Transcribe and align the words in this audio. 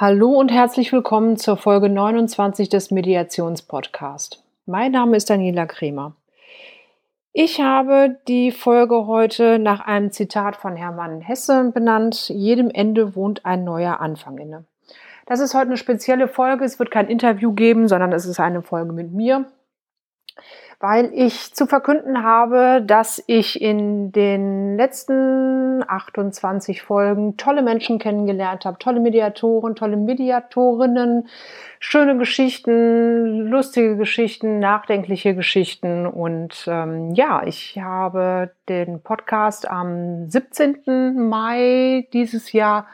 Hallo 0.00 0.28
und 0.28 0.52
herzlich 0.52 0.92
willkommen 0.92 1.36
zur 1.38 1.56
Folge 1.56 1.88
29 1.88 2.68
des 2.68 2.92
Mediationspodcast. 2.92 4.44
Mein 4.64 4.92
Name 4.92 5.16
ist 5.16 5.28
Daniela 5.28 5.66
Kremer. 5.66 6.14
Ich 7.32 7.60
habe 7.60 8.16
die 8.28 8.52
Folge 8.52 9.08
heute 9.08 9.58
nach 9.58 9.80
einem 9.80 10.12
Zitat 10.12 10.54
von 10.54 10.76
Hermann 10.76 11.20
Hesse 11.20 11.72
benannt. 11.74 12.28
Jedem 12.28 12.70
Ende 12.70 13.16
wohnt 13.16 13.44
ein 13.44 13.64
neuer 13.64 13.98
Anfang 13.98 14.38
inne. 14.38 14.66
Das 15.26 15.40
ist 15.40 15.54
heute 15.54 15.66
eine 15.66 15.76
spezielle 15.76 16.28
Folge. 16.28 16.64
Es 16.64 16.78
wird 16.78 16.92
kein 16.92 17.08
Interview 17.08 17.52
geben, 17.52 17.88
sondern 17.88 18.12
es 18.12 18.24
ist 18.24 18.38
eine 18.38 18.62
Folge 18.62 18.92
mit 18.92 19.12
mir 19.12 19.46
weil 20.80 21.10
ich 21.12 21.54
zu 21.54 21.66
verkünden 21.66 22.22
habe, 22.22 22.82
dass 22.86 23.22
ich 23.26 23.60
in 23.60 24.12
den 24.12 24.76
letzten 24.76 25.82
28 25.86 26.82
Folgen 26.82 27.36
tolle 27.36 27.62
Menschen 27.62 27.98
kennengelernt 27.98 28.64
habe, 28.64 28.78
tolle 28.78 29.00
Mediatoren, 29.00 29.74
tolle 29.74 29.96
Mediatorinnen, 29.96 31.28
schöne 31.80 32.16
Geschichten, 32.16 33.48
lustige 33.48 33.96
Geschichten, 33.96 34.60
nachdenkliche 34.60 35.34
Geschichten. 35.34 36.06
Und 36.06 36.64
ähm, 36.68 37.12
ja, 37.14 37.42
ich 37.44 37.78
habe 37.80 38.52
den 38.68 39.00
Podcast 39.02 39.68
am 39.68 40.28
17. 40.28 41.28
Mai 41.28 42.06
dieses 42.12 42.52
Jahr 42.52 42.86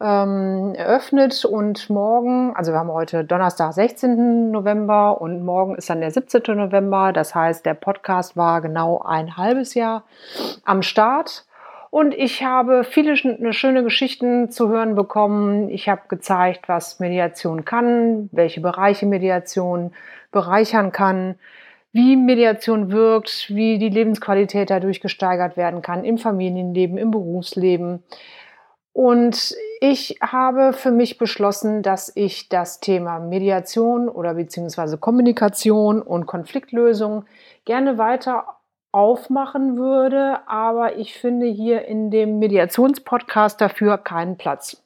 ähm, 0.00 0.74
eröffnet 0.74 1.44
und 1.44 1.88
morgen, 1.88 2.54
also 2.54 2.72
wir 2.72 2.78
haben 2.78 2.92
heute 2.92 3.24
Donnerstag, 3.24 3.72
16. 3.72 4.50
November 4.50 5.20
und 5.20 5.44
morgen 5.44 5.74
ist 5.74 5.88
dann 5.88 6.00
der 6.00 6.10
17. 6.10 6.42
November. 6.56 7.12
Das 7.12 7.34
heißt, 7.34 7.64
der 7.64 7.74
Podcast 7.74 8.36
war 8.36 8.60
genau 8.60 9.00
ein 9.00 9.36
halbes 9.36 9.74
Jahr 9.74 10.04
am 10.64 10.82
Start. 10.82 11.46
Und 11.90 12.12
ich 12.12 12.42
habe 12.42 12.84
viele 12.84 13.14
ne, 13.38 13.54
schöne 13.54 13.82
Geschichten 13.82 14.50
zu 14.50 14.68
hören 14.68 14.96
bekommen. 14.96 15.70
Ich 15.70 15.88
habe 15.88 16.02
gezeigt, 16.08 16.68
was 16.68 17.00
Mediation 17.00 17.64
kann, 17.64 18.28
welche 18.32 18.60
Bereiche 18.60 19.06
Mediation 19.06 19.92
bereichern 20.30 20.92
kann, 20.92 21.36
wie 21.92 22.16
Mediation 22.16 22.90
wirkt, 22.90 23.46
wie 23.48 23.78
die 23.78 23.88
Lebensqualität 23.88 24.68
dadurch 24.68 25.00
gesteigert 25.00 25.56
werden 25.56 25.80
kann 25.80 26.04
im 26.04 26.18
Familienleben, 26.18 26.98
im 26.98 27.10
Berufsleben. 27.10 28.02
Und 28.96 29.54
ich 29.82 30.16
habe 30.22 30.72
für 30.72 30.90
mich 30.90 31.18
beschlossen, 31.18 31.82
dass 31.82 32.10
ich 32.14 32.48
das 32.48 32.80
Thema 32.80 33.18
Mediation 33.18 34.08
oder 34.08 34.32
beziehungsweise 34.32 34.96
Kommunikation 34.96 36.00
und 36.00 36.24
Konfliktlösung 36.24 37.26
gerne 37.66 37.98
weiter 37.98 38.56
aufmachen 38.92 39.76
würde, 39.76 40.38
aber 40.48 40.96
ich 40.96 41.12
finde 41.12 41.44
hier 41.44 41.84
in 41.84 42.10
dem 42.10 42.38
Mediationspodcast 42.38 43.60
dafür 43.60 43.98
keinen 43.98 44.38
Platz. 44.38 44.82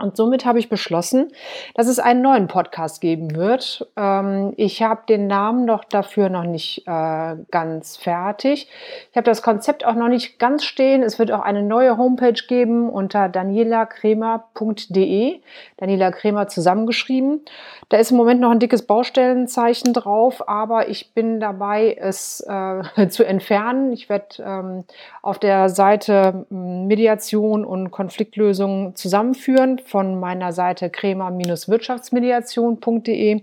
Und 0.00 0.16
somit 0.16 0.44
habe 0.44 0.58
ich 0.58 0.68
beschlossen, 0.68 1.32
dass 1.74 1.86
es 1.86 1.98
einen 1.98 2.22
neuen 2.22 2.46
Podcast 2.46 3.00
geben 3.00 3.34
wird. 3.34 3.86
Ähm, 3.96 4.52
ich 4.56 4.82
habe 4.82 5.02
den 5.08 5.26
Namen 5.26 5.64
noch 5.64 5.84
dafür 5.84 6.28
noch 6.28 6.44
nicht 6.44 6.86
äh, 6.86 7.36
ganz 7.50 7.96
fertig. 7.96 8.68
Ich 9.10 9.16
habe 9.16 9.24
das 9.24 9.42
Konzept 9.42 9.84
auch 9.84 9.94
noch 9.94 10.08
nicht 10.08 10.38
ganz 10.38 10.64
stehen. 10.64 11.02
Es 11.02 11.18
wird 11.18 11.32
auch 11.32 11.40
eine 11.40 11.62
neue 11.62 11.98
Homepage 11.98 12.40
geben 12.48 12.88
unter 12.88 13.28
danielakremer.de. 13.28 15.40
Daniela 15.76 16.10
Kremer 16.10 16.48
zusammengeschrieben. 16.48 17.42
Da 17.88 17.96
ist 17.96 18.10
im 18.10 18.16
Moment 18.16 18.40
noch 18.40 18.50
ein 18.50 18.60
dickes 18.60 18.86
Baustellenzeichen 18.86 19.92
drauf, 19.92 20.48
aber 20.48 20.88
ich 20.88 21.12
bin 21.12 21.40
dabei, 21.40 21.96
es 21.98 22.40
äh, 22.40 23.08
zu 23.08 23.24
entfernen. 23.24 23.92
Ich 23.92 24.08
werde 24.08 24.42
ähm, 24.44 24.84
auf 25.22 25.38
der 25.38 25.68
Seite 25.68 26.46
Mediation 26.50 27.64
und 27.64 27.90
Konfliktlösung 27.90 28.94
zusammenführen 28.94 29.78
von 29.90 30.20
meiner 30.20 30.52
Seite 30.52 30.90
kremer-wirtschaftsmediation.de 30.90 33.42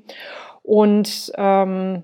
und 0.64 1.32
ähm, 1.36 2.04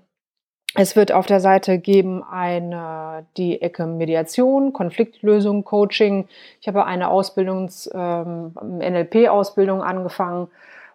es 0.75 0.95
wird 0.95 1.11
auf 1.11 1.27
der 1.27 1.39
Seite 1.39 1.77
geben 1.77 2.23
eine, 2.23 3.27
die 3.37 3.61
Ecke 3.61 3.85
Mediation, 3.85 4.73
Konfliktlösung, 4.73 5.63
Coaching. 5.63 6.27
Ich 6.61 6.67
habe 6.67 6.85
eine 6.85 7.09
Ausbildungs, 7.09 7.87
ähm, 7.93 8.55
NLP-Ausbildung 8.79 9.83
angefangen 9.83 10.47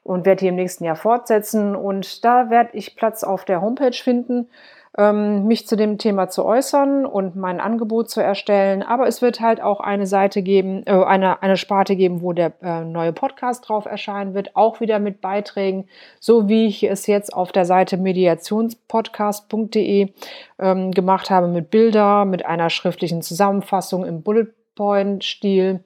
und 0.02 0.26
werde 0.26 0.40
die 0.40 0.48
im 0.48 0.56
nächsten 0.56 0.82
Jahr 0.84 0.96
fortsetzen. 0.96 1.76
Und 1.76 2.24
da 2.24 2.50
werde 2.50 2.70
ich 2.72 2.96
Platz 2.96 3.22
auf 3.22 3.44
der 3.44 3.60
Homepage 3.60 3.92
finden 3.92 4.48
mich 4.96 5.68
zu 5.68 5.76
dem 5.76 5.98
Thema 5.98 6.28
zu 6.28 6.44
äußern 6.44 7.06
und 7.06 7.36
mein 7.36 7.60
Angebot 7.60 8.10
zu 8.10 8.20
erstellen. 8.20 8.82
Aber 8.82 9.06
es 9.06 9.22
wird 9.22 9.40
halt 9.40 9.60
auch 9.60 9.78
eine 9.80 10.06
Seite 10.06 10.42
geben, 10.42 10.82
äh, 10.86 10.92
eine, 10.92 11.42
eine 11.42 11.56
Sparte 11.56 11.94
geben, 11.94 12.22
wo 12.22 12.32
der 12.32 12.52
äh, 12.62 12.84
neue 12.84 13.12
Podcast 13.12 13.68
drauf 13.68 13.86
erscheinen 13.86 14.34
wird, 14.34 14.56
auch 14.56 14.80
wieder 14.80 14.98
mit 14.98 15.20
Beiträgen, 15.20 15.88
so 16.18 16.48
wie 16.48 16.66
ich 16.66 16.82
es 16.82 17.06
jetzt 17.06 17.32
auf 17.32 17.52
der 17.52 17.64
Seite 17.64 17.96
mediationspodcast.de 17.96 20.12
ähm, 20.58 20.90
gemacht 20.90 21.30
habe, 21.30 21.46
mit 21.48 21.70
Bilder, 21.70 22.24
mit 22.24 22.44
einer 22.46 22.70
schriftlichen 22.70 23.22
Zusammenfassung 23.22 24.04
im 24.04 24.22
Bullet 24.22 24.48
Point-Stil. 24.74 25.84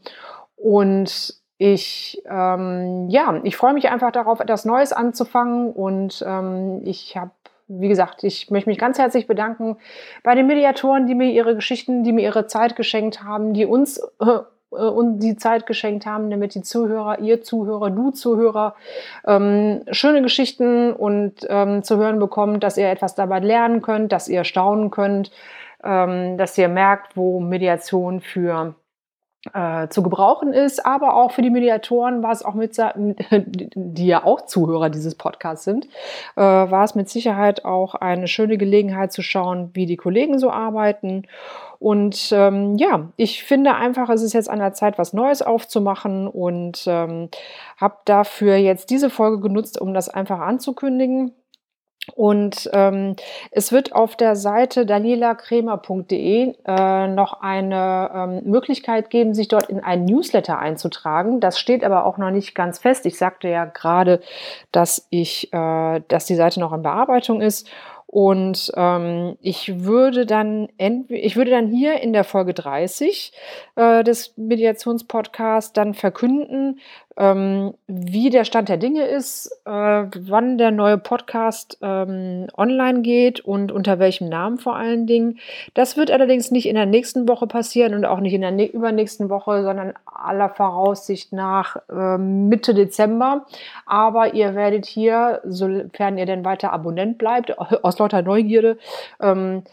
Und 0.56 1.34
ich, 1.58 2.22
ähm, 2.28 3.08
ja, 3.08 3.40
ich 3.44 3.56
freue 3.56 3.74
mich 3.74 3.88
einfach 3.88 4.10
darauf, 4.10 4.40
etwas 4.40 4.64
Neues 4.64 4.92
anzufangen 4.92 5.72
und 5.72 6.24
ähm, 6.26 6.80
ich 6.84 7.16
habe 7.16 7.30
wie 7.68 7.88
gesagt, 7.88 8.24
ich 8.24 8.50
möchte 8.50 8.68
mich 8.68 8.78
ganz 8.78 8.98
herzlich 8.98 9.26
bedanken 9.26 9.76
bei 10.22 10.34
den 10.34 10.46
Mediatoren, 10.46 11.06
die 11.06 11.14
mir 11.14 11.30
ihre 11.30 11.54
Geschichten, 11.54 12.04
die 12.04 12.12
mir 12.12 12.22
ihre 12.22 12.46
Zeit 12.46 12.76
geschenkt 12.76 13.22
haben, 13.22 13.54
die 13.54 13.66
uns 13.66 13.98
äh, 14.20 14.40
und 14.72 15.18
die 15.18 15.36
Zeit 15.36 15.66
geschenkt 15.66 16.06
haben, 16.06 16.30
damit 16.30 16.54
die 16.54 16.62
Zuhörer, 16.62 17.18
ihr 17.18 17.42
Zuhörer, 17.42 17.90
du 17.90 18.10
Zuhörer, 18.10 18.74
ähm, 19.26 19.82
schöne 19.90 20.22
Geschichten 20.22 20.92
und 20.92 21.46
ähm, 21.48 21.82
zu 21.82 21.98
hören 21.98 22.18
bekommt, 22.18 22.62
dass 22.62 22.78
ihr 22.78 22.88
etwas 22.88 23.14
dabei 23.14 23.40
lernen 23.40 23.82
könnt, 23.82 24.12
dass 24.12 24.28
ihr 24.28 24.44
staunen 24.44 24.90
könnt, 24.90 25.30
ähm, 25.84 26.38
dass 26.38 26.56
ihr 26.56 26.68
merkt, 26.68 27.16
wo 27.16 27.38
Mediation 27.40 28.20
für 28.20 28.74
äh, 29.52 29.88
zu 29.88 30.02
gebrauchen 30.02 30.52
ist, 30.52 30.86
aber 30.86 31.14
auch 31.14 31.32
für 31.32 31.42
die 31.42 31.50
Mediatoren 31.50 32.22
war 32.22 32.30
es 32.30 32.44
auch 32.44 32.54
mit, 32.54 32.76
die 33.74 34.06
ja 34.06 34.24
auch 34.24 34.42
Zuhörer 34.42 34.88
dieses 34.88 35.16
Podcasts 35.16 35.64
sind, 35.64 35.86
äh, 36.36 36.40
war 36.40 36.84
es 36.84 36.94
mit 36.94 37.08
Sicherheit 37.08 37.64
auch 37.64 37.96
eine 37.96 38.28
schöne 38.28 38.56
Gelegenheit 38.56 39.12
zu 39.12 39.22
schauen, 39.22 39.70
wie 39.74 39.86
die 39.86 39.96
Kollegen 39.96 40.38
so 40.38 40.50
arbeiten. 40.50 41.24
Und 41.80 42.30
ähm, 42.30 42.76
ja, 42.76 43.08
ich 43.16 43.42
finde 43.42 43.74
einfach, 43.74 44.08
es 44.08 44.22
ist 44.22 44.34
jetzt 44.34 44.48
an 44.48 44.60
der 44.60 44.72
Zeit, 44.72 44.98
was 44.98 45.12
Neues 45.12 45.42
aufzumachen 45.42 46.28
und 46.28 46.84
ähm, 46.86 47.28
habe 47.80 47.96
dafür 48.04 48.54
jetzt 48.54 48.90
diese 48.90 49.10
Folge 49.10 49.40
genutzt, 49.40 49.80
um 49.80 49.92
das 49.92 50.08
einfach 50.08 50.38
anzukündigen. 50.38 51.32
Und 52.16 52.68
ähm, 52.72 53.14
es 53.52 53.70
wird 53.70 53.94
auf 53.94 54.16
der 54.16 54.34
Seite 54.34 54.84
danielakremer.de 54.86 56.54
äh, 56.66 57.08
noch 57.08 57.40
eine 57.40 58.10
ähm, 58.12 58.50
Möglichkeit 58.50 59.08
geben, 59.08 59.34
sich 59.34 59.46
dort 59.46 59.68
in 59.68 59.78
einen 59.78 60.04
Newsletter 60.04 60.58
einzutragen. 60.58 61.38
Das 61.38 61.60
steht 61.60 61.84
aber 61.84 62.04
auch 62.04 62.18
noch 62.18 62.30
nicht 62.30 62.56
ganz 62.56 62.80
fest. 62.80 63.06
Ich 63.06 63.16
sagte 63.16 63.48
ja 63.48 63.66
gerade, 63.66 64.20
dass 64.72 65.06
ich, 65.10 65.52
äh, 65.52 66.00
dass 66.08 66.26
die 66.26 66.34
Seite 66.34 66.58
noch 66.58 66.72
in 66.72 66.82
Bearbeitung 66.82 67.40
ist. 67.40 67.70
Und 68.12 68.70
ähm, 68.76 69.38
ich 69.40 69.84
würde 69.84 70.26
dann 70.26 70.68
ich 71.08 71.34
würde 71.34 71.50
dann 71.50 71.68
hier 71.68 72.02
in 72.02 72.12
der 72.12 72.24
Folge 72.24 72.52
30 72.52 73.32
äh, 73.76 74.04
des 74.04 74.36
Mediationspodcasts 74.36 75.72
dann 75.72 75.94
verkünden, 75.94 76.78
ähm, 77.16 77.74
wie 77.86 78.30
der 78.30 78.44
Stand 78.44 78.68
der 78.68 78.76
Dinge 78.76 79.04
ist, 79.04 79.50
äh, 79.64 79.70
wann 79.70 80.58
der 80.58 80.70
neue 80.70 80.98
Podcast 80.98 81.78
ähm, 81.82 82.46
online 82.56 83.02
geht 83.02 83.40
und 83.40 83.72
unter 83.72 83.98
welchem 83.98 84.28
Namen 84.28 84.58
vor 84.58 84.76
allen 84.76 85.06
Dingen. 85.06 85.38
Das 85.74 85.96
wird 85.96 86.10
allerdings 86.10 86.50
nicht 86.50 86.66
in 86.66 86.74
der 86.74 86.86
nächsten 86.86 87.28
Woche 87.28 87.46
passieren 87.46 87.94
und 87.94 88.04
auch 88.04 88.20
nicht 88.20 88.34
in 88.34 88.40
der 88.40 88.50
ne 88.50 88.66
übernächsten 88.66 89.28
Woche, 89.28 89.62
sondern 89.62 89.94
aller 90.04 90.48
Voraussicht 90.48 91.32
nach 91.32 91.76
äh, 91.90 92.18
Mitte 92.18 92.74
Dezember. 92.74 93.46
Aber 93.86 94.34
ihr 94.34 94.54
werdet 94.54 94.86
hier, 94.86 95.40
sofern 95.44 96.18
ihr 96.18 96.26
denn 96.26 96.44
weiter 96.44 96.72
Abonnent 96.72 97.18
bleibt, 97.18 97.58
aus 97.84 97.98
lauter 97.98 98.22
Neugierde, 98.22 98.78
ähm, 99.20 99.64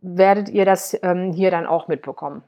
werdet 0.00 0.48
ihr 0.48 0.64
das 0.64 0.98
ähm, 1.02 1.32
hier 1.32 1.50
dann 1.50 1.66
auch 1.66 1.88
mitbekommen. 1.88 2.42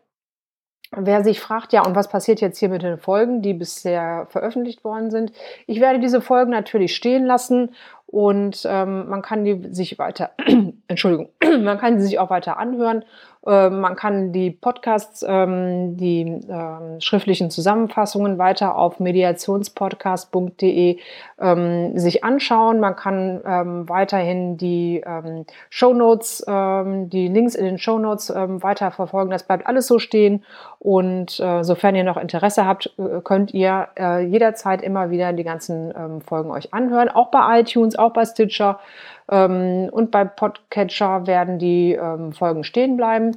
Wer 0.96 1.22
sich 1.22 1.40
fragt, 1.40 1.72
ja, 1.72 1.86
und 1.86 1.94
was 1.94 2.08
passiert 2.08 2.40
jetzt 2.40 2.58
hier 2.58 2.68
mit 2.68 2.82
den 2.82 2.98
Folgen, 2.98 3.42
die 3.42 3.54
bisher 3.54 4.26
veröffentlicht 4.28 4.82
worden 4.82 5.12
sind? 5.12 5.30
Ich 5.68 5.80
werde 5.80 6.00
diese 6.00 6.20
Folgen 6.20 6.50
natürlich 6.50 6.96
stehen 6.96 7.24
lassen 7.24 7.76
und 8.06 8.66
ähm, 8.68 9.08
man 9.08 9.22
kann 9.22 9.44
die 9.44 9.72
sich 9.72 10.00
weiter, 10.00 10.32
Entschuldigung, 10.88 11.28
man 11.60 11.78
kann 11.78 12.00
sie 12.00 12.06
sich 12.06 12.18
auch 12.18 12.28
weiter 12.28 12.58
anhören 12.58 13.04
man 13.42 13.96
kann 13.96 14.32
die 14.32 14.50
Podcasts, 14.50 15.24
ähm, 15.26 15.96
die 15.96 16.20
ähm, 16.22 17.00
schriftlichen 17.00 17.50
Zusammenfassungen 17.50 18.36
weiter 18.36 18.76
auf 18.76 19.00
mediationspodcast.de 19.00 20.98
ähm, 21.40 21.98
sich 21.98 22.22
anschauen. 22.22 22.80
Man 22.80 22.96
kann 22.96 23.40
ähm, 23.46 23.88
weiterhin 23.88 24.58
die 24.58 25.02
ähm, 25.06 25.46
Shownotes, 25.70 26.44
ähm, 26.46 27.08
die 27.08 27.28
Links 27.28 27.54
in 27.54 27.64
den 27.64 27.78
Shownotes 27.78 28.28
ähm, 28.30 28.62
weiter 28.62 28.90
verfolgen. 28.90 29.30
Das 29.30 29.44
bleibt 29.44 29.66
alles 29.66 29.86
so 29.86 29.98
stehen. 29.98 30.44
Und 30.78 31.40
äh, 31.40 31.62
sofern 31.62 31.94
ihr 31.94 32.04
noch 32.04 32.16
Interesse 32.16 32.66
habt, 32.66 32.92
äh, 32.98 33.20
könnt 33.22 33.54
ihr 33.54 33.88
äh, 33.98 34.24
jederzeit 34.24 34.82
immer 34.82 35.10
wieder 35.10 35.32
die 35.32 35.44
ganzen 35.44 35.92
ähm, 35.96 36.20
Folgen 36.20 36.50
euch 36.50 36.74
anhören. 36.74 37.08
Auch 37.08 37.30
bei 37.30 37.60
iTunes, 37.60 37.96
auch 37.96 38.12
bei 38.12 38.24
Stitcher. 38.24 38.80
Ähm, 39.30 39.88
und 39.90 40.10
bei 40.10 40.24
Podcatcher 40.24 41.26
werden 41.26 41.58
die 41.58 41.92
ähm, 41.92 42.32
Folgen 42.32 42.64
stehen 42.64 42.96
bleiben. 42.96 43.36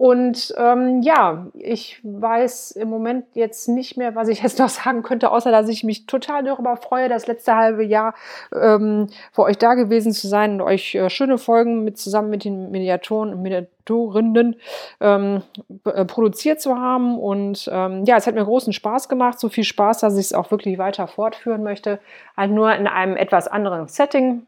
Und 0.00 0.54
ähm, 0.56 1.02
ja, 1.02 1.48
ich 1.52 2.00
weiß 2.02 2.70
im 2.70 2.88
Moment 2.88 3.26
jetzt 3.34 3.68
nicht 3.68 3.98
mehr, 3.98 4.14
was 4.14 4.28
ich 4.28 4.40
jetzt 4.42 4.58
noch 4.58 4.70
sagen 4.70 5.02
könnte, 5.02 5.30
außer 5.30 5.50
dass 5.50 5.68
ich 5.68 5.84
mich 5.84 6.06
total 6.06 6.42
darüber 6.42 6.78
freue, 6.78 7.10
das 7.10 7.26
letzte 7.26 7.54
halbe 7.54 7.84
Jahr 7.84 8.14
ähm, 8.54 9.08
für 9.30 9.42
euch 9.42 9.58
da 9.58 9.74
gewesen 9.74 10.12
zu 10.12 10.26
sein 10.26 10.54
und 10.54 10.62
euch 10.62 10.94
äh, 10.94 11.10
schöne 11.10 11.36
Folgen 11.36 11.84
mit 11.84 11.98
zusammen 11.98 12.30
mit 12.30 12.46
den 12.46 12.70
Mediatoren 12.70 13.34
und 13.34 13.42
Mediatorinnen 13.42 14.56
ähm, 15.02 15.42
äh, 15.84 16.06
produziert 16.06 16.62
zu 16.62 16.78
haben. 16.78 17.18
Und 17.18 17.68
ähm, 17.70 18.06
ja, 18.06 18.16
es 18.16 18.26
hat 18.26 18.34
mir 18.34 18.44
großen 18.46 18.72
Spaß 18.72 19.10
gemacht, 19.10 19.38
so 19.38 19.50
viel 19.50 19.64
Spaß, 19.64 19.98
dass 19.98 20.14
ich 20.14 20.24
es 20.24 20.32
auch 20.32 20.50
wirklich 20.50 20.78
weiter 20.78 21.08
fortführen 21.08 21.62
möchte. 21.62 22.00
Halt 22.38 22.52
nur 22.52 22.74
in 22.74 22.86
einem 22.86 23.18
etwas 23.18 23.48
anderen 23.48 23.86
Setting. 23.88 24.46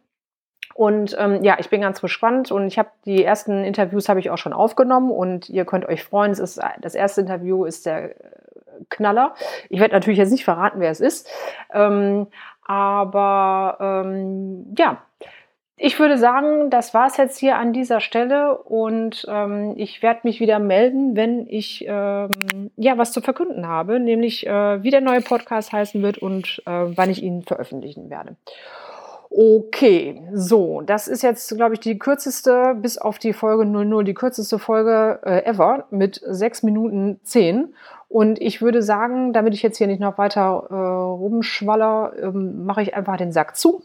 Und 0.75 1.17
ähm, 1.19 1.43
ja, 1.45 1.57
ich 1.59 1.69
bin 1.69 1.81
ganz 1.81 2.01
gespannt 2.01 2.51
und 2.51 2.67
ich 2.67 2.79
habe 2.79 2.91
die 3.05 3.25
ersten 3.25 3.65
Interviews 3.65 4.09
habe 4.09 4.21
ich 4.21 4.31
auch 4.31 4.39
schon 4.39 4.53
aufgenommen 4.53 5.11
und 5.11 5.49
ihr 5.49 5.65
könnt 5.65 5.87
euch 5.87 6.03
freuen. 6.03 6.33
Es 6.33 6.39
ist 6.39 6.61
das 6.81 6.95
erste 6.95 7.21
Interview 7.21 7.65
ist 7.65 7.87
der 7.87 8.15
Knaller. 8.89 9.35
Ich 9.69 9.81
werde 9.81 9.95
natürlich 9.95 10.19
jetzt 10.19 10.33
nicht 10.33 10.45
verraten, 10.45 10.81
wer 10.81 10.91
es 10.91 11.01
ist, 11.01 11.29
ähm, 11.73 12.27
aber 12.65 14.05
ähm, 14.05 14.75
ja. 14.79 14.99
Ich 15.85 15.99
würde 15.99 16.17
sagen, 16.17 16.71
das 16.71 16.95
war 16.95 17.09
es 17.09 17.17
jetzt 17.17 17.39
hier 17.39 17.57
an 17.57 17.73
dieser 17.73 17.99
Stelle 17.99 18.57
und 18.57 19.27
ähm, 19.29 19.73
ich 19.77 20.01
werde 20.01 20.21
mich 20.23 20.39
wieder 20.39 20.61
melden, 20.61 21.17
wenn 21.17 21.49
ich 21.49 21.85
ähm, 21.89 22.31
ja 22.77 22.99
was 22.99 23.11
zu 23.11 23.21
verkünden 23.21 23.67
habe, 23.67 23.99
nämlich 23.99 24.47
äh, 24.47 24.83
wie 24.85 24.91
der 24.91 25.01
neue 25.01 25.23
Podcast 25.23 25.73
heißen 25.73 26.01
wird 26.01 26.19
und 26.19 26.63
äh, 26.67 26.71
wann 26.71 27.11
ich 27.11 27.21
ihn 27.21 27.43
veröffentlichen 27.43 28.11
werde. 28.11 28.37
Okay, 29.35 30.23
so, 30.35 30.83
das 30.83 31.09
ist 31.09 31.23
jetzt, 31.23 31.57
glaube 31.57 31.73
ich, 31.73 31.81
die 31.81 31.99
kürzeste, 31.99 32.75
bis 32.75 32.99
auf 32.99 33.19
die 33.19 33.33
Folge 33.33 33.65
00, 33.65 34.05
die 34.05 34.13
kürzeste 34.13 34.59
Folge 34.59 35.21
äh, 35.25 35.47
ever 35.47 35.87
mit 35.91 36.21
6 36.23 36.65
Minuten 36.65 37.19
10. 37.23 37.75
Und 38.09 38.39
ich 38.43 38.61
würde 38.61 38.83
sagen, 38.83 39.33
damit 39.33 39.55
ich 39.55 39.63
jetzt 39.63 39.79
hier 39.79 39.87
nicht 39.87 40.01
noch 40.01 40.19
weiter 40.19 40.67
äh, 40.69 40.75
rumschwaller, 40.75 42.13
ähm, 42.21 42.67
mache 42.67 42.83
ich 42.83 42.95
einfach 42.95 43.17
den 43.17 43.33
Sack 43.33 43.57
zu 43.57 43.83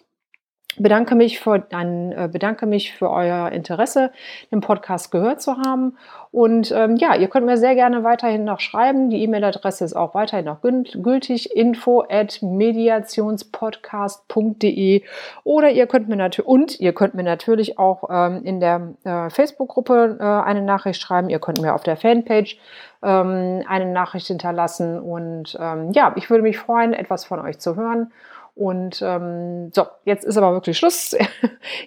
bedanke 0.78 1.16
mich 1.16 1.40
für, 1.40 1.60
dann, 1.60 2.12
äh, 2.12 2.30
bedanke 2.32 2.66
mich 2.66 2.94
für 2.94 3.10
euer 3.10 3.50
Interesse, 3.52 4.12
den 4.52 4.60
Podcast 4.62 5.12
gehört 5.12 5.42
zu 5.42 5.58
haben. 5.58 5.98
Und 6.32 6.72
ähm, 6.72 6.96
ja, 6.98 7.16
ihr 7.16 7.30
könnt 7.30 7.46
mir 7.46 7.58
sehr 7.58 7.76
gerne 7.76 8.04
weiterhin 8.04 8.44
noch 8.44 8.60
schreiben. 8.60 9.10
Die 9.10 9.24
E-Mail-Adresse 9.24 9.86
ist 9.86 9.96
auch 9.96 10.14
weiterhin 10.14 10.46
noch 10.46 10.62
gültig, 10.62 11.56
info 11.56 12.04
at 12.10 12.40
mediationspodcast.de 12.42 15.04
oder 15.44 15.70
ihr 15.72 15.88
könnt 15.88 16.10
mir 16.10 16.16
natürlich, 16.16 16.48
und 16.48 16.80
ihr 16.80 16.94
könnt 16.94 17.16
mir 17.16 17.24
natürlich 17.24 17.80
auch 17.80 18.10
ähm, 18.10 18.44
in 18.44 18.60
der 18.60 18.94
äh, 19.04 19.30
Facebook-Gruppe 19.30 20.18
äh, 20.20 20.24
eine 20.24 20.62
Nachricht 20.62 21.02
schreiben. 21.02 21.30
Ihr 21.30 21.40
könnt 21.40 21.62
mir 21.62 21.74
auf 21.74 21.84
der 21.84 21.98
Fanpage 21.98 22.58
ähm, 23.04 23.64
eine 23.68 23.86
Nachricht 23.86 24.28
hinterlassen. 24.28 25.00
Und 25.00 25.58
ähm, 25.60 25.92
ja, 25.94 26.14
ich 26.16 26.30
würde 26.30 26.44
mich 26.44 26.58
freuen, 26.58 26.94
etwas 26.94 27.26
von 27.26 27.40
euch 27.40 27.60
zu 27.60 27.76
hören. 27.76 28.12
Und 28.58 29.02
ähm, 29.04 29.72
so, 29.74 29.86
jetzt 30.04 30.26
ist 30.26 30.38
aber 30.38 30.54
wirklich 30.54 30.78
Schluss. 30.78 31.16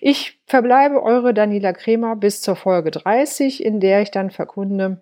Ich 0.01 0.39
verbleibe 0.47 1.03
eure 1.03 1.33
Daniela 1.33 1.73
Kremer 1.73 2.15
bis 2.15 2.43
zur 2.43 2.55
Folge 2.55 2.91
30, 2.91 3.65
in 3.65 3.81
der 3.81 4.03
ich 4.03 4.11
dann 4.11 4.31
verkunde, 4.31 5.01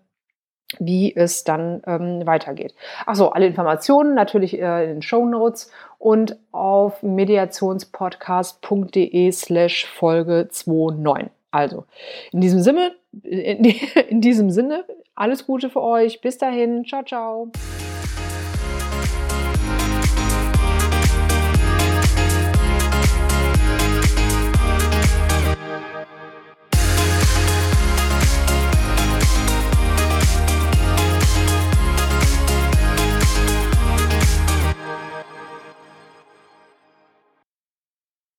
wie 0.78 1.14
es 1.14 1.44
dann 1.44 1.82
ähm, 1.86 2.26
weitergeht. 2.26 2.74
Achso, 3.06 3.28
alle 3.28 3.46
Informationen 3.46 4.14
natürlich 4.14 4.58
äh, 4.58 4.84
in 4.84 4.90
den 4.90 5.02
Show 5.02 5.26
Notes 5.26 5.70
und 5.98 6.36
auf 6.52 7.02
mediationspodcast.de 7.02 9.32
slash 9.32 9.86
Folge 9.86 10.48
29. 10.64 11.30
Also, 11.50 11.84
in 12.32 12.40
diesem 12.40 12.60
Sinne, 12.60 12.92
in, 13.22 13.64
in 14.08 14.20
diesem 14.20 14.50
Sinne, 14.50 14.84
alles 15.14 15.46
Gute 15.46 15.70
für 15.70 15.82
euch. 15.82 16.20
Bis 16.20 16.38
dahin. 16.38 16.84
Ciao, 16.84 17.02
ciao. 17.02 17.50